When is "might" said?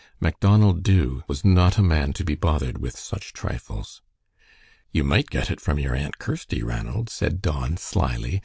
5.03-5.29